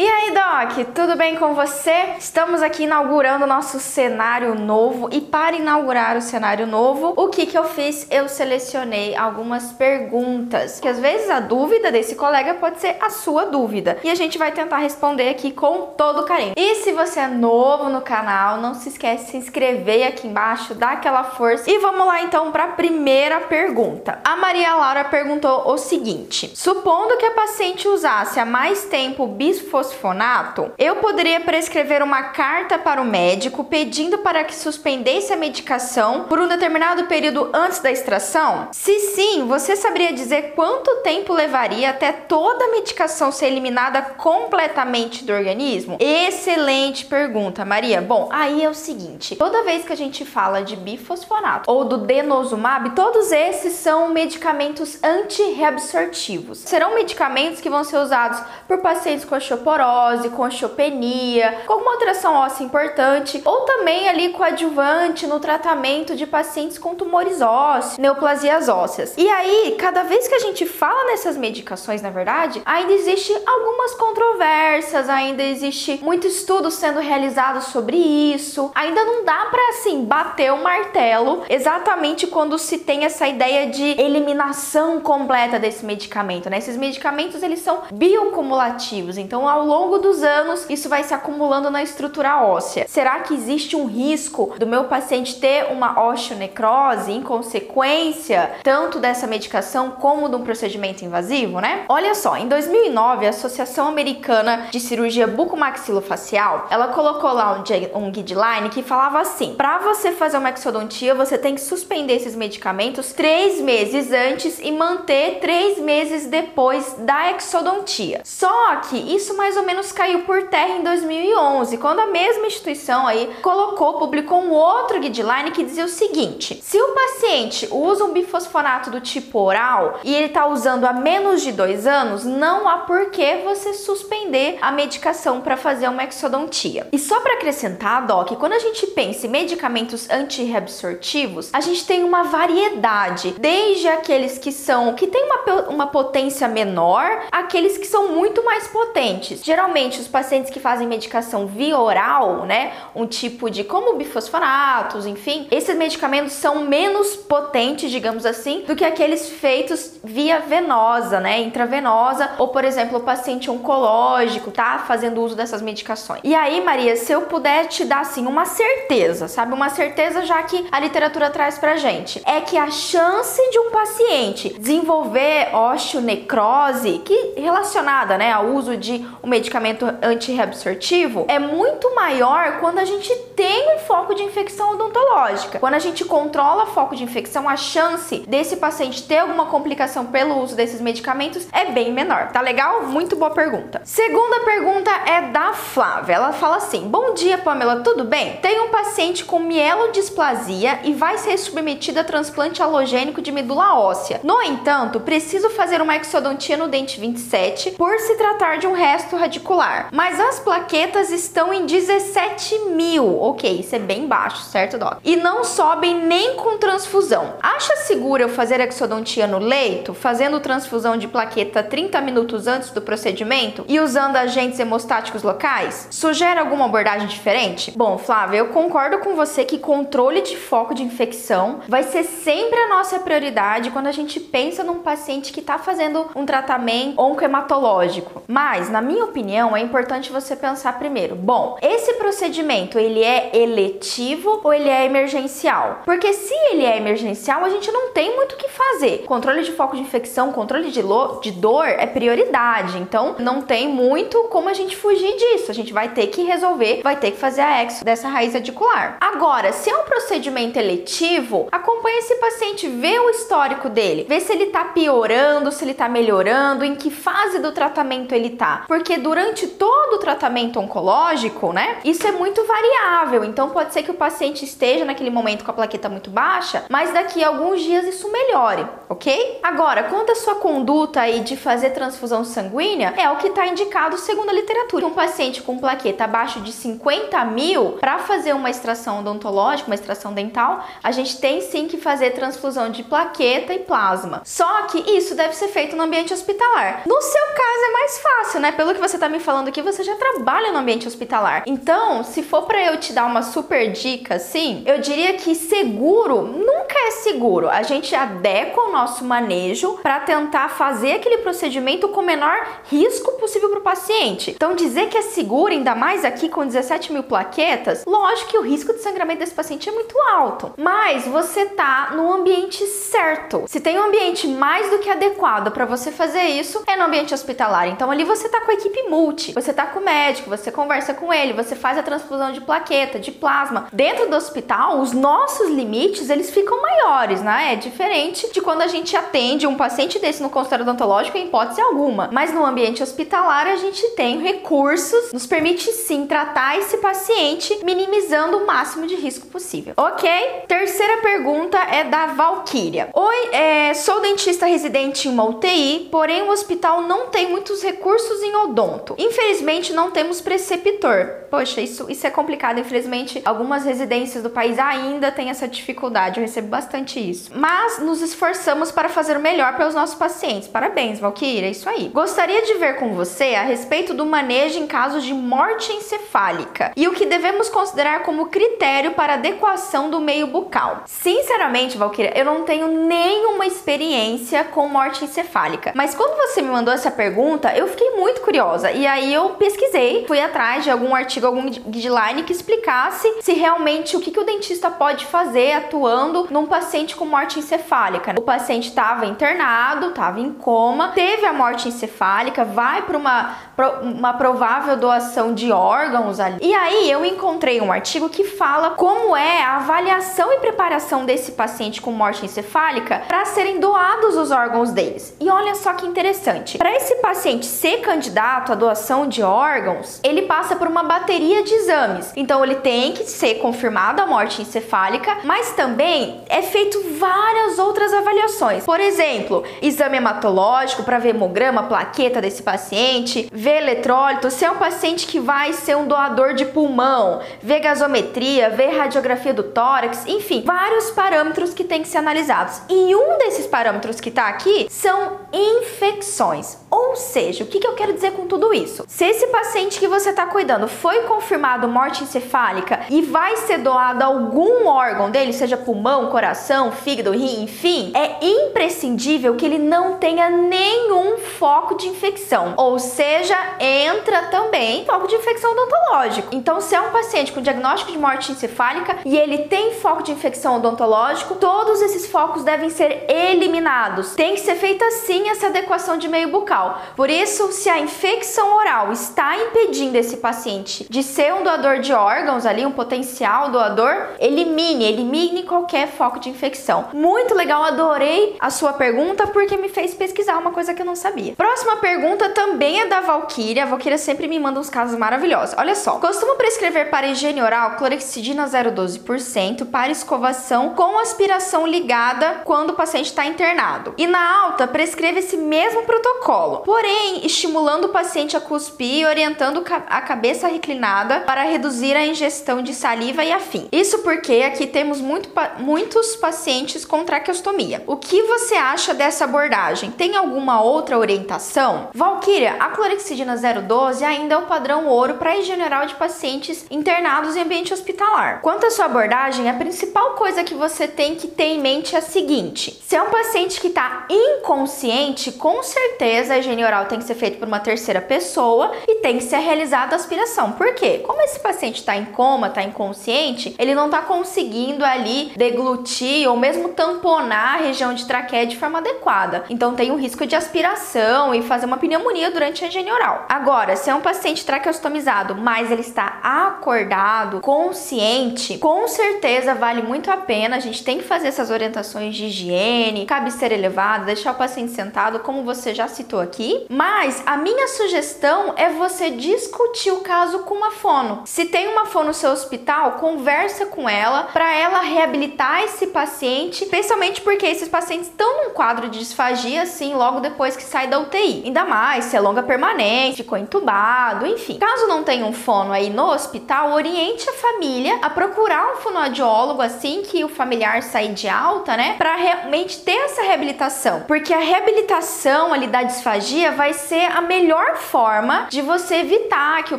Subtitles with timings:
[0.00, 2.14] E aí, Doc, tudo bem com você?
[2.20, 7.58] Estamos aqui inaugurando nosso cenário novo e para inaugurar o cenário novo, o que que
[7.58, 8.06] eu fiz?
[8.08, 13.46] Eu selecionei algumas perguntas, que às vezes a dúvida desse colega pode ser a sua
[13.46, 16.52] dúvida e a gente vai tentar responder aqui com todo carinho.
[16.56, 20.76] E se você é novo no canal, não se esquece de se inscrever aqui embaixo,
[20.76, 21.68] dá aquela força.
[21.68, 24.20] E vamos lá então para a primeira pergunta.
[24.22, 29.87] A Maria Laura perguntou o seguinte: supondo que a paciente usasse há mais tempo bisfosfato
[29.88, 36.24] bisfosfonato, eu poderia prescrever uma carta para o médico pedindo para que suspendesse a medicação
[36.24, 38.68] por um determinado período antes da extração?
[38.72, 45.24] Se sim, você saberia dizer quanto tempo levaria até toda a medicação ser eliminada completamente
[45.24, 45.96] do organismo?
[45.98, 48.00] Excelente pergunta, Maria.
[48.00, 51.98] Bom, aí é o seguinte: toda vez que a gente fala de bifosfonato ou do
[51.98, 56.58] denosumab, todos esses são medicamentos antirreabsortivos.
[56.58, 61.92] Serão medicamentos que vão ser usados por pacientes com osteoporose osteoporose, com osteopenia, com uma
[61.92, 68.68] alteração óssea importante, ou também ali coadjuvante no tratamento de pacientes com tumores ósseos, neoplasias
[68.68, 69.14] ósseas.
[69.16, 73.94] E aí, cada vez que a gente fala nessas medicações, na verdade, ainda existe algumas
[73.94, 78.70] controvérsias, ainda existe muito estudo sendo realizado sobre isso.
[78.74, 84.00] Ainda não dá para assim bater o martelo exatamente quando se tem essa ideia de
[84.00, 86.58] eliminação completa desse medicamento, né?
[86.58, 91.82] Esses medicamentos eles são biocumulativos, então ao longo dos anos isso vai se acumulando na
[91.82, 92.86] estrutura óssea.
[92.88, 99.26] Será que existe um risco do meu paciente ter uma osteonecrose em consequência tanto dessa
[99.26, 101.84] medicação como de um procedimento invasivo, né?
[101.88, 107.62] Olha só, em 2009 a Associação Americana de Cirurgia Bucomaxilofacial, ela colocou lá
[107.94, 112.34] um, guideline que falava assim: para você fazer uma exodontia, você tem que suspender esses
[112.34, 118.22] medicamentos três meses antes e manter três meses depois da exodontia.
[118.24, 123.06] Só que isso mais ou menos caiu por terra em 2011, quando a mesma instituição
[123.06, 128.12] aí colocou, publicou um outro guideline que dizia o seguinte: se o paciente usa um
[128.12, 132.78] bifosfonato do tipo oral e ele está usando há menos de dois anos, não há
[132.78, 136.86] por que você suspender a medicação para fazer uma exodontia.
[136.92, 142.04] E só para acrescentar, Doc, quando a gente pensa em medicamentos antirreabsortivos, a gente tem
[142.04, 148.08] uma variedade, desde aqueles que são que têm uma, uma potência menor, aqueles que são
[148.08, 149.37] muito mais potentes.
[149.42, 155.46] Geralmente, os pacientes que fazem medicação via oral, né, um tipo de como bifosfonatos, enfim,
[155.50, 162.30] esses medicamentos são menos potentes, digamos assim, do que aqueles feitos via venosa, né, intravenosa,
[162.38, 166.20] ou por exemplo, o paciente oncológico tá fazendo uso dessas medicações.
[166.24, 170.42] E aí, Maria, se eu puder te dar assim uma certeza, sabe, uma certeza já
[170.42, 177.02] que a literatura traz pra gente, é que a chance de um paciente desenvolver osteonecrose,
[177.04, 183.14] que relacionada, né, ao uso de um medicamento antirreabsortivo é muito maior quando a gente
[183.36, 185.58] tem um foco de infecção odontológica.
[185.58, 190.42] Quando a gente controla foco de infecção, a chance desse paciente ter alguma complicação pelo
[190.42, 192.32] uso desses medicamentos é bem menor.
[192.32, 192.84] Tá legal?
[192.84, 193.82] Muito boa pergunta.
[193.84, 196.14] Segunda pergunta é da Flávia.
[196.14, 198.36] Ela fala assim: Bom dia, Pamela, tudo bem?
[198.36, 204.20] Tenho um paciente com mielodisplasia e vai ser submetido a transplante halogênico de medula óssea.
[204.24, 209.17] No entanto, preciso fazer uma exodontia no dente 27 por se tratar de um resto
[209.18, 209.88] radicular.
[209.92, 213.20] Mas as plaquetas estão em 17 mil.
[213.20, 214.98] Ok, isso é bem baixo, certo, Doc?
[215.04, 217.34] E não sobem nem com transfusão.
[217.42, 218.58] Acha seguro eu fazer
[218.88, 224.58] exodontia no leito, fazendo transfusão de plaqueta 30 minutos antes do procedimento e usando agentes
[224.58, 225.88] hemostáticos locais?
[225.90, 227.72] Sugere alguma abordagem diferente?
[227.76, 232.58] Bom, Flávia, eu concordo com você que controle de foco de infecção vai ser sempre
[232.58, 238.22] a nossa prioridade quando a gente pensa num paciente que está fazendo um tratamento oncohematológico.
[238.26, 244.40] Mas, na minha opinião, é importante você pensar primeiro, bom, esse procedimento ele é eletivo
[244.44, 245.82] ou ele é emergencial?
[245.84, 249.04] Porque se ele é emergencial, a gente não tem muito o que fazer.
[249.06, 250.82] Controle de foco de infecção, controle de,
[251.22, 255.50] de dor é prioridade, então não tem muito como a gente fugir disso.
[255.50, 258.96] A gente vai ter que resolver, vai ter que fazer a exo dessa raiz radicular.
[259.00, 264.32] Agora, se é um procedimento eletivo, acompanhe esse paciente, vê o histórico dele, vê se
[264.32, 268.64] ele tá piorando, se ele tá melhorando, em que fase do tratamento ele tá.
[268.66, 271.78] Porque durante todo o tratamento oncológico, né?
[271.84, 273.24] Isso é muito variável.
[273.24, 276.92] Então pode ser que o paciente esteja naquele momento com a plaqueta muito baixa, mas
[276.92, 278.57] daqui a alguns dias isso melhore,
[278.88, 279.40] ok?
[279.42, 283.98] Agora, quanto à sua conduta aí de fazer transfusão sanguínea, é o que está indicado
[283.98, 284.86] segundo a literatura.
[284.86, 290.12] Um paciente com plaqueta abaixo de 50 mil, para fazer uma extração odontológica, uma extração
[290.12, 294.22] dental, a gente tem sim que fazer transfusão de plaqueta e plasma.
[294.24, 296.82] Só que isso deve ser feito no ambiente hospitalar.
[296.86, 298.52] No seu caso é mais fácil, né?
[298.52, 301.44] Pelo que você está me falando aqui, você já trabalha no ambiente hospitalar.
[301.46, 306.22] Então, se for para eu te dar uma super dica assim, eu diria que seguro
[306.22, 307.48] nunca é seguro.
[307.48, 313.12] A gente adequa o nosso manejo para tentar fazer aquele procedimento com o menor risco
[313.12, 314.32] possível para o paciente.
[314.32, 318.42] Então, dizer que é seguro, ainda mais aqui com 17 mil plaquetas, lógico que o
[318.42, 323.44] risco de sangramento desse paciente é muito alto, mas você tá no ambiente certo.
[323.46, 327.14] Se tem um ambiente mais do que adequado para você fazer isso, é no ambiente
[327.14, 327.68] hospitalar.
[327.68, 330.94] Então, ali você tá com a equipe multi, você tá com o médico, você conversa
[330.94, 333.68] com ele, você faz a transfusão de plaqueta, de plasma.
[333.72, 337.52] Dentro do hospital, os nossos limites, eles ficam maiores, né?
[337.52, 341.60] É diferente de quando a gente atende um paciente desse no consultório odontológico em hipótese
[341.60, 342.08] alguma.
[342.12, 348.38] Mas no ambiente hospitalar, a gente tem recursos, nos permite sim tratar esse paciente, minimizando
[348.38, 349.74] o máximo de risco possível.
[349.76, 350.08] Ok?
[350.46, 352.90] Terceira pergunta é da Valkyria.
[352.94, 358.22] Oi, é, sou dentista residente em uma UTI, porém o hospital não tem muitos recursos
[358.22, 358.94] em odonto.
[358.98, 361.26] Infelizmente, não temos preceptor.
[361.30, 362.58] Poxa, isso, isso é complicado.
[362.58, 366.18] Infelizmente, algumas residências do país ainda têm essa dificuldade.
[366.18, 367.30] Eu recebo bastante isso.
[367.34, 368.27] Mas nos esforçamos
[368.74, 370.48] para fazer o melhor para os nossos pacientes.
[370.48, 371.88] Parabéns, Valkyria, é isso aí.
[371.88, 376.86] Gostaria de ver com você a respeito do manejo em casos de morte encefálica e
[376.86, 380.82] o que devemos considerar como critério para adequação do meio bucal.
[380.86, 385.72] Sinceramente, Valkyria, eu não tenho nenhuma experiência com morte encefálica.
[385.74, 388.70] Mas quando você me mandou essa pergunta, eu fiquei muito curiosa.
[388.70, 393.96] E aí eu pesquisei, fui atrás de algum artigo, algum guideline que explicasse se realmente
[393.96, 398.07] o que, que o dentista pode fazer atuando num paciente com morte encefálica.
[398.16, 403.34] O paciente estava internado, estava em coma, teve a morte encefálica, vai para uma,
[403.82, 406.38] uma provável doação de órgãos ali.
[406.40, 411.32] E aí eu encontrei um artigo que fala como é a avaliação e preparação desse
[411.32, 415.14] paciente com morte encefálica para serem doados os órgãos deles.
[415.20, 416.58] E olha só que interessante.
[416.58, 421.54] Para esse paciente ser candidato à doação de órgãos, ele passa por uma bateria de
[421.54, 422.12] exames.
[422.16, 427.92] Então ele tem que ser confirmado a morte encefálica, mas também é feito várias outras
[427.98, 428.64] avaliações.
[428.64, 434.56] Por exemplo, exame hematológico para ver hemograma, plaqueta desse paciente, ver eletrólito, se é um
[434.56, 440.42] paciente que vai ser um doador de pulmão, ver gasometria, ver radiografia do tórax, enfim,
[440.44, 442.60] vários parâmetros que tem que ser analisados.
[442.68, 446.58] E um desses parâmetros que está aqui são infecções.
[446.78, 448.84] Ou seja, o que, que eu quero dizer com tudo isso?
[448.86, 454.04] Se esse paciente que você está cuidando foi confirmado morte encefálica e vai ser doado
[454.04, 460.30] algum órgão dele, seja pulmão, coração, fígado, rim, enfim, é imprescindível que ele não tenha
[460.30, 462.54] nenhum foco de infecção.
[462.56, 466.28] Ou seja, entra também foco de infecção odontológico.
[466.32, 470.12] Então, se é um paciente com diagnóstico de morte encefálica e ele tem foco de
[470.12, 474.14] infecção odontológico, todos esses focos devem ser eliminados.
[474.14, 476.67] Tem que ser feita sim essa adequação de meio bucal.
[476.96, 481.92] Por isso, se a infecção oral está impedindo esse paciente de ser um doador de
[481.92, 486.88] órgãos ali, um potencial doador, elimine, elimine qualquer foco de infecção.
[486.92, 490.96] Muito legal, adorei a sua pergunta porque me fez pesquisar uma coisa que eu não
[490.96, 491.34] sabia.
[491.36, 493.64] Próxima pergunta também é da Valkyria.
[493.64, 495.54] A Valkyria sempre me manda uns casos maravilhosos.
[495.58, 502.70] Olha só, costumo prescrever para higiene oral clorexidina 0,12% para escovação com aspiração ligada quando
[502.70, 503.94] o paciente está internado.
[503.96, 509.64] E na alta, prescreve esse mesmo protocolo porém estimulando o paciente a cuspir e orientando
[509.88, 513.68] a cabeça reclinada para reduzir a ingestão de saliva e afim.
[513.70, 517.84] Isso porque aqui temos muito, muitos pacientes com traqueostomia.
[517.86, 519.90] O que você acha dessa abordagem?
[519.90, 521.90] Tem alguma outra orientação?
[521.94, 527.36] Valkyria, a clorexidina 012 ainda é o padrão ouro para higiene geral de pacientes internados
[527.36, 528.40] em ambiente hospitalar.
[528.40, 531.98] Quanto à sua abordagem, a principal coisa que você tem que ter em mente é
[531.98, 536.98] a seguinte: se é um paciente que está inconsciente, com certeza a higiene oral tem
[536.98, 540.52] que ser feita por uma terceira pessoa e tem que ser realizada a aspiração.
[540.52, 541.02] Por quê?
[541.06, 546.36] Como esse paciente está em coma, está inconsciente, ele não está conseguindo ali deglutir ou
[546.36, 549.44] mesmo tamponar a região de traqueia de forma adequada.
[549.50, 553.26] Então tem o risco de aspiração e fazer uma pneumonia durante a higiene oral.
[553.28, 560.10] Agora, se é um paciente traqueostomizado, mas ele está acordado, consciente, com certeza vale muito
[560.10, 560.56] a pena.
[560.56, 565.20] A gente tem que fazer essas orientações de higiene, cabeceira elevada, deixar o paciente sentado,
[565.20, 570.54] como você já citou aqui mas a minha sugestão é você discutir o caso com
[570.54, 571.22] uma fono.
[571.24, 576.64] Se tem uma fono no seu hospital, conversa com ela para ela reabilitar esse paciente,
[576.64, 580.98] especialmente porque esses pacientes estão num quadro de disfagia assim logo depois que sai da
[580.98, 581.42] UTI.
[581.46, 584.58] Ainda mais se é longa permanente, ficou entubado, enfim.
[584.58, 589.62] Caso não tenha um fono aí no hospital, oriente a família a procurar um fonoaudiólogo
[589.62, 594.38] assim que o familiar sair de alta, né, para realmente ter essa reabilitação, porque a
[594.38, 596.17] reabilitação ali da disfagia
[596.56, 599.78] vai ser a melhor forma de você evitar que o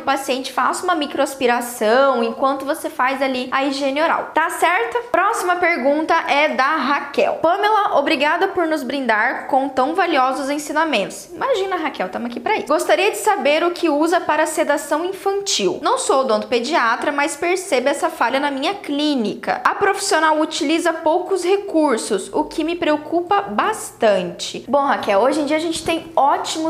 [0.00, 4.30] paciente faça uma microaspiração enquanto você faz ali a higiene oral.
[4.34, 4.98] Tá certo?
[5.10, 7.34] Próxima pergunta é da Raquel.
[7.34, 11.28] Pamela, obrigada por nos brindar com tão valiosos ensinamentos.
[11.32, 12.66] Imagina, Raquel, estamos aqui para isso.
[12.66, 15.78] Gostaria de saber o que usa para sedação infantil.
[15.82, 19.60] Não sou odontopediatra, mas percebo essa falha na minha clínica.
[19.64, 24.64] A profissional utiliza poucos recursos, o que me preocupa bastante.
[24.68, 26.10] Bom, Raquel, hoje em dia a gente tem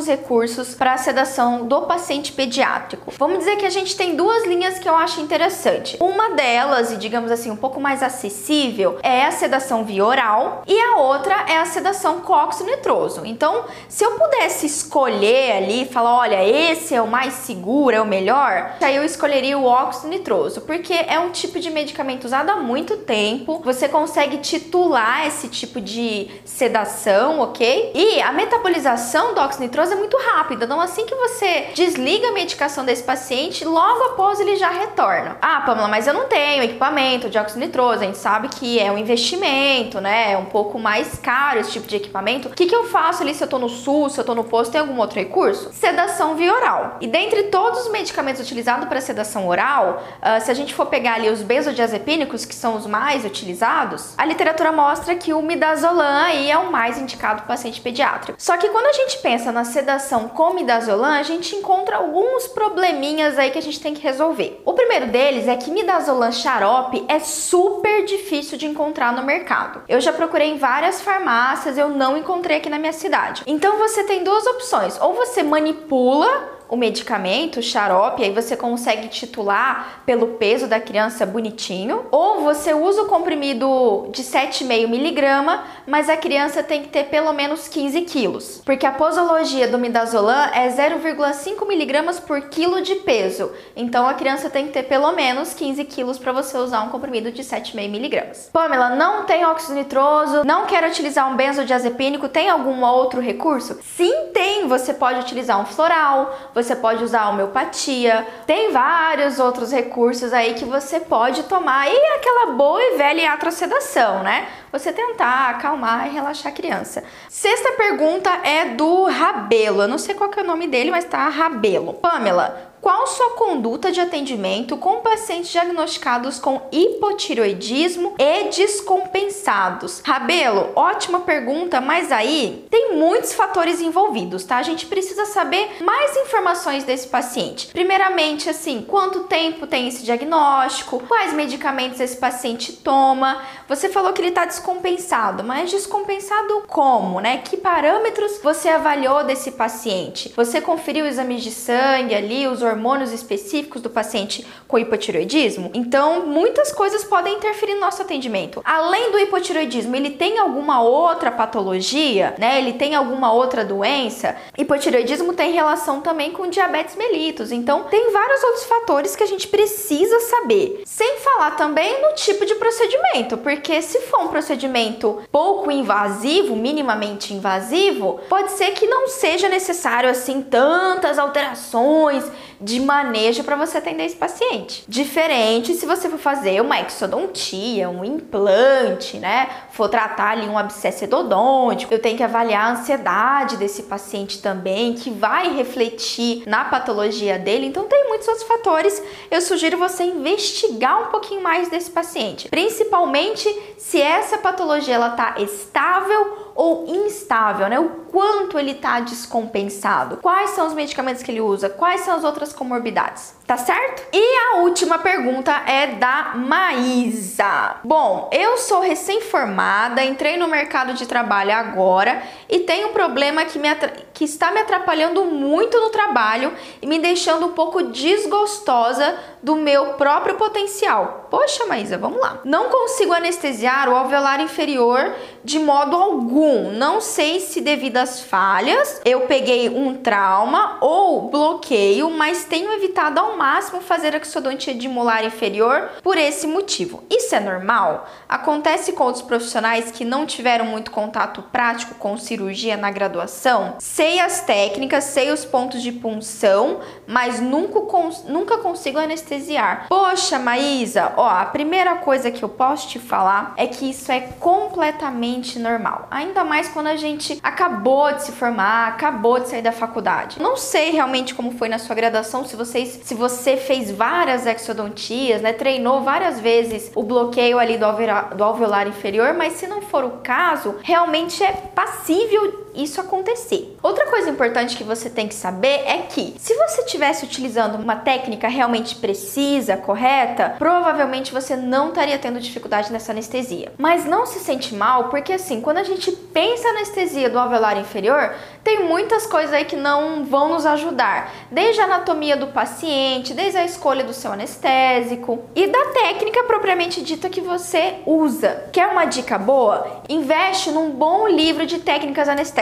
[0.06, 3.12] recursos para a sedação do paciente pediátrico.
[3.18, 5.96] Vamos dizer que a gente tem duas linhas que eu acho interessante.
[6.00, 10.80] Uma delas, e digamos assim, um pouco mais acessível, é a sedação via oral e
[10.80, 13.22] a outra é a sedação com óxido nitroso.
[13.24, 18.06] Então, se eu pudesse escolher ali, falar, olha, esse é o mais seguro, é o
[18.06, 22.56] melhor, aí eu escolheria o óxido nitroso, porque é um tipo de medicamento usado há
[22.56, 23.60] muito tempo.
[23.64, 27.92] Você consegue titular esse tipo de sedação, ok?
[27.94, 30.64] E a metabolização do óxido nitroso é muito rápida.
[30.64, 35.36] Então, assim que você desliga a medicação desse paciente, logo após ele já retorna.
[35.42, 38.02] Ah, Pamela, mas eu não tenho equipamento de óxido nitroso.
[38.02, 40.32] A gente sabe que é um investimento, né?
[40.32, 42.48] É um pouco mais caro esse tipo de equipamento.
[42.48, 44.44] O que, que eu faço ali se eu tô no SUS, se eu tô no
[44.44, 45.70] posto, tem algum outro recurso?
[45.72, 46.96] Sedação via oral.
[47.00, 51.14] E dentre todos os medicamentos utilizados para sedação oral, uh, se a gente for pegar
[51.14, 56.50] ali os benzodiazepínicos, que são os mais utilizados, a literatura mostra que o midazolam aí
[56.50, 58.40] é o mais indicado para paciente pediátrico.
[58.40, 63.38] Só que quando a gente pensa na sedação com midazolam, a gente encontra alguns probleminhas
[63.38, 64.60] aí que a gente tem que resolver.
[64.64, 69.82] O primeiro deles é que midazolam xarope é super difícil de encontrar no mercado.
[69.88, 73.42] Eu já procurei em várias farmácias, eu não encontrei aqui na minha cidade.
[73.46, 79.08] Então você tem duas opções: ou você manipula o medicamento, o xarope, aí você consegue
[79.08, 86.08] titular pelo peso da criança bonitinho, ou você usa o comprimido de 7,5 miligrama, mas
[86.08, 90.68] a criança tem que ter pelo menos 15 quilos, porque a posologia do midazolam é
[90.68, 95.84] 0,5 miligramas por quilo de peso, então a criança tem que ter pelo menos 15
[95.86, 98.48] quilos para você usar um comprimido de 7,5 miligramas.
[98.52, 103.78] Pamela, não tem óxido nitroso, não quero utilizar um benzodiazepínico, tem algum outro recurso?
[103.82, 109.72] Sim, tem, você pode utilizar um floral, você pode usar a homeopatia, tem vários outros
[109.72, 114.46] recursos aí que você pode tomar e aquela boa e velha atrocedação, né?
[114.72, 117.02] Você tentar acalmar e relaxar a criança.
[117.28, 119.82] Sexta pergunta é do Rabelo.
[119.82, 121.94] Eu não sei qual é o nome dele, mas tá Rabelo.
[121.94, 130.00] Pamela, qual sua conduta de atendimento com pacientes diagnosticados com hipotiroidismo e descompensados?
[130.04, 134.56] Rabelo, ótima pergunta, mas aí tem muitos fatores envolvidos, tá?
[134.56, 137.66] A gente precisa saber mais informações desse paciente.
[137.68, 143.42] Primeiramente, assim, quanto tempo tem esse diagnóstico, quais medicamentos esse paciente toma.
[143.68, 147.38] Você falou que ele está descompensado, mas descompensado como, né?
[147.38, 150.32] Que parâmetros você avaliou desse paciente?
[150.34, 155.70] Você conferiu exames de sangue ali, os hormônios específicos do paciente com hipotiroidismo.
[155.74, 158.62] Então, muitas coisas podem interferir no nosso atendimento.
[158.64, 162.58] Além do hipotiroidismo, ele tem alguma outra patologia, né?
[162.58, 164.36] Ele tem alguma outra doença?
[164.56, 167.52] Hipotiroidismo tem relação também com diabetes mellitus.
[167.52, 170.82] Então, tem vários outros fatores que a gente precisa saber.
[170.84, 177.34] Sem falar também no tipo de procedimento, porque se for um procedimento pouco invasivo, minimamente
[177.34, 182.24] invasivo, pode ser que não seja necessário assim tantas alterações
[182.60, 184.84] de manejo para você atender esse paciente.
[184.86, 189.48] Diferente se você for fazer uma exodontia, um implante, né?
[189.72, 194.94] For tratar ali um abscesso endodôntico, eu tenho que avaliar a ansiedade desse paciente também,
[194.94, 197.66] que vai refletir na patologia dele.
[197.66, 199.02] Então tem muitos outros fatores.
[199.30, 203.48] Eu sugiro você investigar um pouquinho mais desse paciente, principalmente
[203.78, 207.78] se essa patologia ela tá estável ou instável, né?
[207.78, 212.24] O quanto ele está descompensado, quais são os medicamentos que ele usa, quais são as
[212.24, 213.34] outras comorbidades.
[213.50, 214.04] Tá certo?
[214.12, 217.78] E a última pergunta é da Maísa.
[217.82, 223.58] Bom, eu sou recém-formada, entrei no mercado de trabalho agora e tenho um problema que,
[223.58, 223.68] me
[224.14, 229.94] que está me atrapalhando muito no trabalho e me deixando um pouco desgostosa do meu
[229.94, 231.26] próprio potencial.
[231.28, 232.38] Poxa, Maísa, vamos lá.
[232.44, 236.70] Não consigo anestesiar o alveolar inferior de modo algum.
[236.70, 243.18] Não sei se devido às falhas eu peguei um trauma ou bloqueio, mas tenho evitado
[243.18, 247.02] ao máximo fazer exodontia de molar inferior por esse motivo.
[247.08, 248.06] Isso é normal?
[248.28, 253.76] Acontece com outros profissionais que não tiveram muito contato prático com cirurgia na graduação?
[253.78, 257.80] Sei as técnicas, sei os pontos de punção, mas nunca,
[258.28, 259.86] nunca consigo anestesiar.
[259.88, 264.20] Poxa, Maísa, ó, a primeira coisa que eu posso te falar é que isso é
[264.38, 266.08] completamente normal.
[266.10, 270.38] Ainda mais quando a gente acabou de se formar, acabou de sair da faculdade.
[270.38, 275.40] Não sei realmente como foi na sua graduação, se vocês, se você fez várias exodontias,
[275.40, 279.82] né, treinou várias vezes o bloqueio ali do alveolar, do alveolar inferior, mas se não
[279.82, 283.76] for o caso, realmente é passível isso acontecer.
[283.82, 287.96] Outra coisa importante que você tem que saber é que se você estivesse utilizando uma
[287.96, 293.72] técnica realmente precisa, correta, provavelmente você não estaria tendo dificuldade nessa anestesia.
[293.78, 297.78] Mas não se sente mal, porque assim, quando a gente pensa na anestesia do alveolar
[297.78, 303.34] inferior, tem muitas coisas aí que não vão nos ajudar, desde a anatomia do paciente,
[303.34, 308.64] desde a escolha do seu anestésico e da técnica propriamente dita que você usa.
[308.72, 310.02] Quer uma dica boa?
[310.08, 312.59] Investe num bom livro de técnicas anestésicas.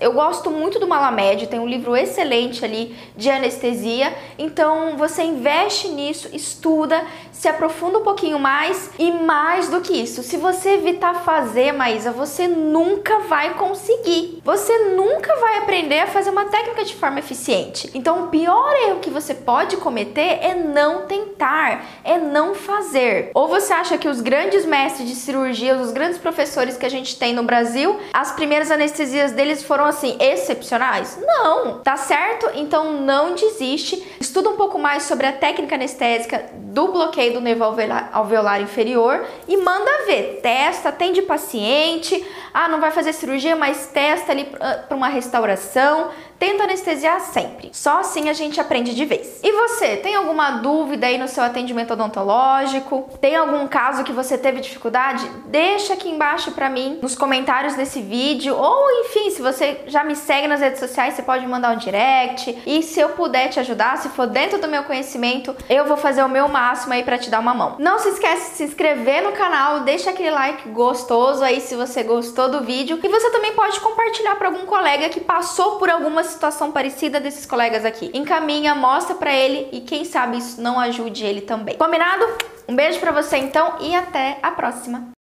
[0.00, 5.88] Eu gosto muito do Malamed, tem um livro excelente ali de anestesia, então você investe
[5.88, 7.04] nisso, estuda,
[7.42, 12.12] se aprofunda um pouquinho mais e mais do que isso, se você evitar fazer, Maísa,
[12.12, 14.40] você nunca vai conseguir.
[14.44, 17.90] Você nunca vai aprender a fazer uma técnica de forma eficiente.
[17.94, 23.32] Então, o pior erro que você pode cometer é não tentar, é não fazer.
[23.34, 27.18] Ou você acha que os grandes mestres de cirurgia, os grandes professores que a gente
[27.18, 31.18] tem no Brasil, as primeiras anestesias deles foram assim excepcionais?
[31.20, 32.48] Não, tá certo?
[32.54, 34.00] Então não desiste.
[34.20, 39.56] Estuda um pouco mais sobre a técnica anestésica do bloqueio do nervo alveolar, inferior e
[39.56, 40.40] manda ver.
[40.42, 42.24] Testa, atende paciente.
[42.52, 46.10] Ah, não vai fazer cirurgia, mas testa ali para uma restauração,
[46.42, 47.70] tenta anestesiar sempre.
[47.72, 49.38] Só assim a gente aprende de vez.
[49.44, 53.08] E você, tem alguma dúvida aí no seu atendimento odontológico?
[53.20, 55.24] Tem algum caso que você teve dificuldade?
[55.46, 60.16] Deixa aqui embaixo para mim nos comentários desse vídeo ou enfim, se você já me
[60.16, 62.60] segue nas redes sociais, você pode mandar um direct.
[62.66, 66.24] E se eu puder te ajudar, se for dentro do meu conhecimento, eu vou fazer
[66.24, 67.76] o meu máximo aí para te dar uma mão.
[67.78, 72.02] Não se esquece de se inscrever no canal, deixa aquele like gostoso aí se você
[72.02, 76.31] gostou do vídeo e você também pode compartilhar para algum colega que passou por alguma
[76.32, 78.10] situação parecida desses colegas aqui.
[78.12, 81.76] Encaminha, mostra para ele e quem sabe isso não ajude ele também.
[81.76, 82.24] Combinado?
[82.68, 85.12] Um beijo para você então e até a próxima.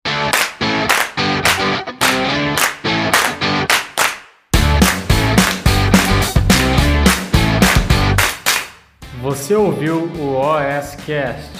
[9.23, 11.60] Você ouviu o OSCast,